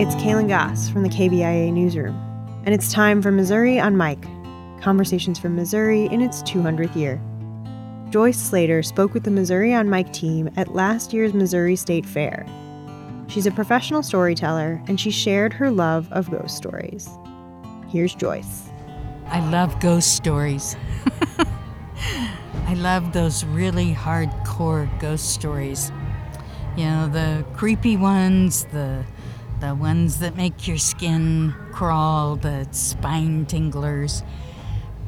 It's 0.00 0.14
Kaylin 0.14 0.48
Goss 0.48 0.88
from 0.88 1.02
the 1.02 1.10
KBIA 1.10 1.74
Newsroom, 1.74 2.16
and 2.64 2.74
it's 2.74 2.90
time 2.90 3.20
for 3.20 3.30
Missouri 3.30 3.78
on 3.78 3.98
Mic 3.98 4.18
Conversations 4.80 5.38
from 5.38 5.54
Missouri 5.54 6.06
in 6.06 6.22
its 6.22 6.42
200th 6.44 6.96
year. 6.96 7.20
Joyce 8.08 8.38
Slater 8.38 8.82
spoke 8.82 9.12
with 9.12 9.24
the 9.24 9.30
Missouri 9.30 9.74
on 9.74 9.90
Mic 9.90 10.10
team 10.10 10.48
at 10.56 10.74
last 10.74 11.12
year's 11.12 11.34
Missouri 11.34 11.76
State 11.76 12.06
Fair. 12.06 12.46
She's 13.28 13.44
a 13.44 13.50
professional 13.50 14.02
storyteller, 14.02 14.82
and 14.88 14.98
she 14.98 15.10
shared 15.10 15.52
her 15.52 15.70
love 15.70 16.10
of 16.12 16.30
ghost 16.30 16.56
stories. 16.56 17.06
Here's 17.90 18.14
Joyce. 18.14 18.70
I 19.26 19.46
love 19.50 19.78
ghost 19.80 20.16
stories. 20.16 20.76
I 22.66 22.72
love 22.76 23.12
those 23.12 23.44
really 23.44 23.92
hardcore 23.92 24.88
ghost 24.98 25.34
stories. 25.34 25.92
You 26.74 26.84
know, 26.84 27.06
the 27.06 27.44
creepy 27.54 27.98
ones, 27.98 28.64
the 28.72 29.04
the 29.60 29.74
ones 29.74 30.18
that 30.20 30.36
make 30.36 30.66
your 30.66 30.78
skin 30.78 31.54
crawl, 31.72 32.36
the 32.36 32.66
spine 32.72 33.46
tinglers. 33.46 34.22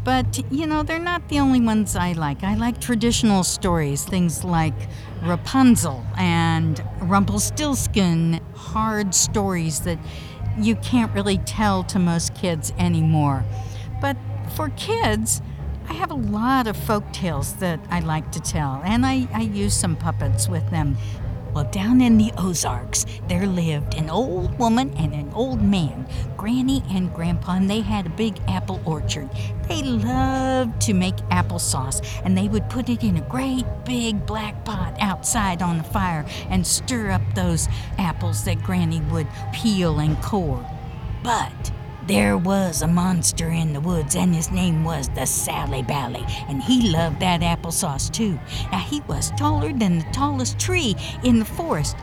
But, 0.05 0.43
you 0.53 0.67
know, 0.67 0.83
they're 0.83 0.99
not 0.99 1.29
the 1.29 1.39
only 1.39 1.61
ones 1.61 1.95
I 1.95 2.13
like. 2.13 2.43
I 2.43 2.57
like 2.57 2.81
traditional 2.81 3.45
stories, 3.45 4.05
things 4.05 4.43
like 4.45 4.75
Rapunzel 5.23 6.05
and 6.19 6.83
Rumpelstiltskin, 7.01 8.41
hard 8.55 9.15
stories 9.15 9.81
that 9.81 9.99
you 10.59 10.77
can't 10.77 11.13
really 11.15 11.39
tell 11.39 11.85
to 11.85 11.99
most 11.99 12.35
kids 12.35 12.73
anymore. 12.79 13.45
But 14.01 14.17
for 14.57 14.71
kids, 14.71 15.41
I 15.89 15.95
have 15.95 16.11
a 16.11 16.15
lot 16.15 16.67
of 16.67 16.77
folk 16.77 17.11
tales 17.13 17.55
that 17.55 17.81
I 17.91 18.01
like 18.01 18.33
to 18.33 18.41
tell, 18.41 18.83
and 18.85 19.05
I, 19.07 19.29
I 19.33 19.43
use 19.43 19.75
some 19.75 19.97
puppets 19.97 20.49
with 20.49 20.69
them. 20.71 20.97
Well, 21.55 21.65
down 21.65 22.01
in 22.01 22.17
the 22.17 22.33
Ozarks, 22.39 23.05
there 23.29 23.47
lived 23.47 23.95
an 23.95 24.09
old 24.09 24.59
woman 24.59 24.95
and 24.97 25.13
an 25.13 25.31
old 25.35 25.61
man, 25.61 26.07
Granny 26.37 26.83
and 26.91 27.13
Grandpa, 27.13 27.57
and 27.57 27.69
they 27.69 27.83
had 27.83 28.07
a 28.07 28.11
big 28.11 28.39
apple 28.49 28.81
orchard. 28.87 29.29
They 29.69 29.83
loved 29.83 30.81
to 30.83 30.95
make 30.95 31.17
applesauce, 31.31 32.01
and 32.25 32.37
they 32.37 32.49
would 32.49 32.71
put 32.71 32.89
it 32.89 33.05
in 33.05 33.19
a 33.19 33.29
great 33.29 33.67
big 33.85 34.25
black 34.25 34.65
pot 34.65 34.97
outside 34.99 35.61
on 35.61 35.79
the 35.79 35.85
fire 35.85 36.25
and 36.49 36.67
stir 36.67 37.11
up 37.11 37.23
those 37.35 37.69
apples 37.99 38.45
that 38.45 38.63
Granny 38.63 39.01
would 39.11 39.29
peel 39.53 39.99
and 40.01 40.21
core. 40.23 40.67
But 41.23 41.71
there 42.07 42.37
was 42.37 42.83
a 42.83 42.87
monster 42.87 43.49
in 43.49 43.73
the 43.73 43.81
woods, 43.81 44.17
and 44.17 44.35
his 44.35 44.51
name 44.51 44.85
was 44.85 45.09
the 45.11 45.25
Sally 45.25 45.83
Bally, 45.83 46.25
and 46.49 46.63
he 46.63 46.91
loved 46.91 47.21
that 47.21 47.41
applesauce 47.41 48.11
too. 48.11 48.39
Now, 48.71 48.79
he 48.79 49.01
was 49.03 49.31
taller 49.33 49.73
than 49.73 49.99
the 49.99 50.07
tallest 50.13 50.59
tree 50.59 50.97
in 51.23 51.39
the 51.39 51.45
forest, 51.45 51.97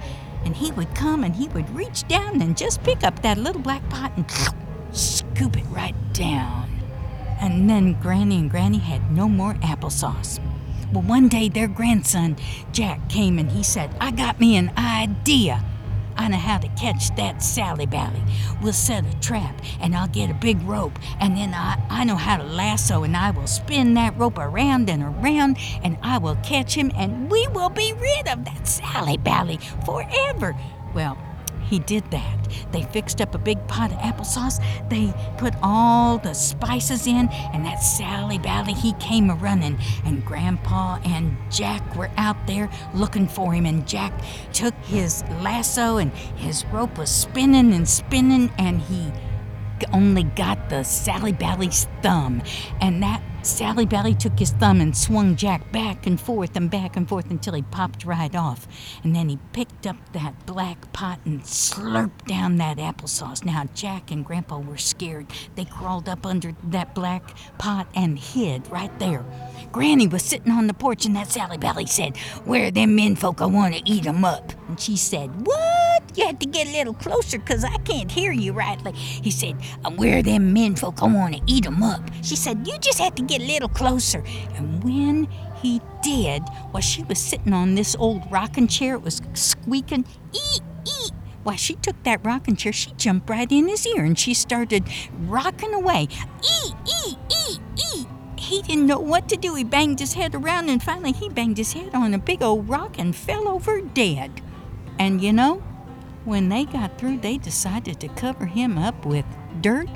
and 0.45 0.55
he 0.55 0.71
would 0.71 0.93
come 0.95 1.23
and 1.23 1.35
he 1.35 1.47
would 1.49 1.69
reach 1.75 2.07
down 2.07 2.41
and 2.41 2.57
just 2.57 2.83
pick 2.83 3.03
up 3.03 3.21
that 3.21 3.37
little 3.37 3.61
black 3.61 3.87
pot 3.89 4.11
and 4.15 4.25
scoop 4.95 5.57
it 5.57 5.65
right 5.69 5.95
down. 6.13 6.69
And 7.41 7.69
then 7.69 7.93
Granny 8.01 8.37
and 8.37 8.49
Granny 8.49 8.79
had 8.79 9.11
no 9.11 9.27
more 9.27 9.53
applesauce. 9.55 10.39
Well, 10.91 11.03
one 11.03 11.27
day 11.27 11.49
their 11.49 11.67
grandson, 11.67 12.37
Jack, 12.71 13.09
came 13.09 13.37
and 13.37 13.51
he 13.51 13.63
said, 13.63 13.95
I 14.01 14.11
got 14.11 14.39
me 14.39 14.57
an 14.57 14.71
idea. 14.77 15.63
I 16.19 16.27
know 16.27 16.37
how 16.37 16.57
to 16.57 16.67
catch 16.69 17.15
that 17.15 17.41
Sally 17.41 17.85
Bally. 17.85 18.21
We'll 18.61 18.73
set 18.73 19.05
a 19.05 19.19
trap, 19.21 19.55
and 19.79 19.95
I'll 19.95 20.09
get 20.09 20.29
a 20.29 20.33
big 20.33 20.61
rope, 20.63 20.99
and 21.21 21.37
then 21.37 21.53
I, 21.53 21.81
I 21.89 22.03
know 22.03 22.17
how 22.17 22.35
to 22.35 22.43
lasso, 22.43 23.03
and 23.03 23.15
I 23.15 23.31
will 23.31 23.47
spin 23.47 23.93
that 23.93 24.17
rope 24.17 24.37
around 24.37 24.89
and 24.89 25.01
around, 25.01 25.57
and 25.81 25.97
I 26.03 26.17
will 26.17 26.35
catch 26.43 26.75
him, 26.75 26.91
and 26.97 27.31
we 27.31 27.47
will 27.47 27.69
be 27.69 27.93
rid 27.93 28.27
of 28.27 28.43
that 28.43 28.67
Sally 28.67 29.15
Bally 29.15 29.59
forever. 29.85 30.57
Well, 30.93 31.17
he 31.69 31.79
did 31.79 32.09
that. 32.11 32.47
They 32.71 32.83
fixed 32.83 33.21
up 33.21 33.35
a 33.35 33.37
big 33.37 33.65
pot 33.67 33.91
of 33.91 33.97
applesauce. 33.99 34.59
They 34.89 35.13
put 35.37 35.53
all 35.61 36.17
the 36.17 36.33
spices 36.33 37.07
in, 37.07 37.29
and 37.53 37.65
that 37.65 37.77
Sally 37.77 38.39
Bally, 38.39 38.73
he 38.73 38.93
came 38.93 39.29
a 39.29 39.35
running. 39.35 39.77
And 40.05 40.25
Grandpa 40.25 40.99
and 41.05 41.37
Jack 41.51 41.95
were 41.95 42.09
out 42.17 42.47
there 42.47 42.69
looking 42.93 43.27
for 43.27 43.53
him. 43.53 43.65
And 43.65 43.87
Jack 43.87 44.13
took 44.51 44.73
his 44.85 45.23
lasso, 45.41 45.97
and 45.97 46.11
his 46.11 46.65
rope 46.65 46.97
was 46.97 47.09
spinning 47.09 47.73
and 47.73 47.87
spinning, 47.87 48.51
and 48.57 48.81
he 48.81 49.11
only 49.93 50.23
got 50.23 50.69
the 50.69 50.83
Sally 50.83 51.31
Bally's 51.31 51.87
thumb. 52.01 52.41
And 52.81 53.01
that 53.03 53.21
Sally 53.41 53.85
Bally 53.85 54.13
took 54.13 54.37
his 54.37 54.51
thumb 54.51 54.81
and 54.81 54.95
swung 54.95 55.35
Jack 55.35 55.71
back 55.71 56.05
and 56.05 56.19
forth 56.19 56.55
and 56.57 56.69
back 56.69 56.97
and 56.97 57.07
forth 57.07 57.31
until 57.31 57.53
he 57.53 57.61
popped 57.61 58.05
right 58.05 58.35
off. 58.35 58.67
And 59.03 59.15
then 59.15 59.29
he 59.29 59.39
picked 59.53 59.87
up 59.87 59.95
that 60.11 60.45
black 60.45 60.91
pot 60.91 61.19
and 61.25 61.41
slurped 61.41 62.25
down 62.27 62.57
that 62.57 62.77
applesauce. 62.77 63.45
Now, 63.45 63.65
Jack 63.73 64.11
and 64.11 64.25
Grandpa 64.25 64.59
were 64.59 64.77
scared. 64.77 65.27
They 65.55 65.65
crawled 65.65 66.09
up 66.09 66.25
under 66.25 66.53
that 66.65 66.93
black 66.93 67.23
pot 67.57 67.87
and 67.95 68.19
hid 68.19 68.69
right 68.69 68.97
there. 68.99 69.23
Granny 69.71 70.07
was 70.07 70.23
sitting 70.23 70.51
on 70.51 70.67
the 70.67 70.73
porch, 70.73 71.05
and 71.05 71.15
that 71.15 71.31
Sally 71.31 71.57
Bally 71.57 71.85
said, 71.85 72.17
Where 72.43 72.71
them 72.71 72.95
men 72.95 73.15
folk, 73.15 73.41
I 73.41 73.45
want 73.45 73.75
to 73.75 73.81
eat 73.85 74.05
'em 74.05 74.25
up. 74.25 74.51
And 74.67 74.79
she 74.79 74.97
said, 74.97 75.47
What? 75.47 75.78
You 76.19 76.25
had 76.25 76.41
to 76.41 76.47
get 76.47 76.67
a 76.67 76.71
little 76.71 76.93
closer, 76.93 77.37
'cause 77.37 77.63
I 77.63 77.77
can't 77.85 78.11
hear 78.11 78.33
you 78.33 78.51
rightly. 78.51 78.91
He 78.91 79.31
said, 79.31 79.55
um, 79.85 79.95
Where 79.95 80.21
them 80.21 80.51
men 80.51 80.75
folk, 80.75 81.01
I 81.01 81.07
want 81.07 81.35
to 81.35 81.41
eat 81.47 81.65
'em 81.65 81.81
up. 81.81 82.11
She 82.21 82.35
said, 82.35 82.67
You 82.67 82.77
just 82.77 82.99
have 82.99 83.15
to 83.15 83.23
get 83.23 83.39
a 83.39 83.45
little 83.45 83.69
closer. 83.69 84.21
And 84.57 84.83
when 84.83 85.29
he 85.61 85.79
did, 86.03 86.43
while 86.71 86.81
she 86.81 87.03
was 87.03 87.19
sitting 87.19 87.53
on 87.53 87.75
this 87.75 87.95
old 87.97 88.29
rocking 88.29 88.67
chair, 88.67 88.95
it 88.95 89.01
was 89.01 89.21
squeaking, 89.33 90.03
Eat, 90.33 90.61
eat. 90.85 91.13
Why, 91.43 91.55
she 91.55 91.75
took 91.75 92.03
that 92.03 92.19
rocking 92.25 92.57
chair, 92.57 92.73
she 92.73 92.91
jumped 92.97 93.29
right 93.29 93.49
in 93.49 93.69
his 93.69 93.87
ear, 93.87 94.03
and 94.03 94.19
she 94.19 94.33
started 94.33 94.83
rocking 95.25 95.73
away. 95.73 96.09
Eat, 96.43 96.75
eat, 96.85 97.17
eat, 97.47 97.59
eat 97.95 98.07
he 98.37 98.61
didn't 98.63 98.87
know 98.87 98.99
what 98.99 99.29
to 99.29 99.37
do. 99.37 99.53
He 99.55 99.63
banged 99.63 99.99
his 99.99 100.13
head 100.13 100.33
around 100.33 100.69
and 100.69 100.81
finally 100.81 101.11
he 101.11 101.29
banged 101.29 101.57
his 101.57 101.73
head 101.73 101.93
on 101.93 102.13
a 102.13 102.17
big 102.17 102.41
old 102.41 102.67
rock 102.67 102.97
and 102.97 103.15
fell 103.15 103.47
over 103.47 103.79
dead. 103.79 104.41
And 104.97 105.21
you 105.21 105.31
know, 105.31 105.61
when 106.25 106.49
they 106.49 106.65
got 106.65 106.97
through, 106.97 107.17
they 107.17 107.37
decided 107.37 107.99
to 107.99 108.07
cover 108.09 108.45
him 108.45 108.77
up 108.77 109.05
with 109.05 109.25
dirt 109.61 109.89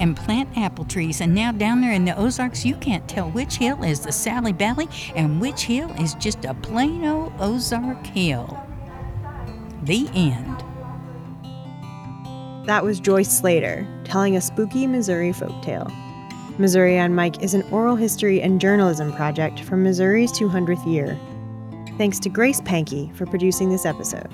and 0.00 0.16
plant 0.16 0.48
apple 0.56 0.84
trees. 0.84 1.20
And 1.20 1.34
now 1.34 1.52
down 1.52 1.80
there 1.80 1.92
in 1.92 2.04
the 2.04 2.16
Ozarks, 2.16 2.64
you 2.64 2.74
can't 2.76 3.08
tell 3.08 3.30
which 3.30 3.56
hill 3.56 3.82
is 3.82 4.00
the 4.00 4.12
Sally 4.12 4.52
Bally 4.52 4.88
and 5.16 5.40
which 5.40 5.62
hill 5.62 5.90
is 6.00 6.14
just 6.14 6.44
a 6.44 6.54
plain 6.54 7.04
old 7.04 7.32
Ozark 7.38 8.06
hill. 8.06 8.62
The 9.82 10.08
end. 10.14 10.64
That 12.66 12.84
was 12.84 13.00
Joyce 13.00 13.38
Slater 13.38 13.86
telling 14.04 14.36
a 14.36 14.40
spooky 14.40 14.86
Missouri 14.86 15.32
folktale. 15.32 15.90
Missouri 16.58 16.98
on 16.98 17.14
Mic 17.14 17.42
is 17.42 17.54
an 17.54 17.62
oral 17.70 17.96
history 17.96 18.42
and 18.42 18.60
journalism 18.60 19.12
project 19.14 19.60
from 19.60 19.82
Missouri's 19.82 20.30
200th 20.32 20.86
year. 20.86 21.18
Thanks 21.96 22.18
to 22.20 22.28
Grace 22.28 22.60
Pankey 22.60 23.14
for 23.16 23.24
producing 23.24 23.70
this 23.70 23.86
episode, 23.86 24.28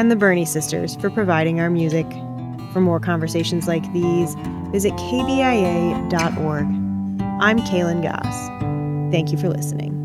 and 0.00 0.10
the 0.10 0.16
Bernie 0.16 0.46
sisters 0.46 0.96
for 0.96 1.10
providing 1.10 1.60
our 1.60 1.68
music. 1.68 2.06
For 2.72 2.80
more 2.80 2.98
conversations 2.98 3.68
like 3.68 3.82
these, 3.92 4.34
visit 4.72 4.92
kbia.org. 4.94 6.64
I'm 7.42 7.58
Kaylin 7.58 8.02
Goss. 8.02 9.12
Thank 9.12 9.30
you 9.30 9.36
for 9.36 9.50
listening. 9.50 9.99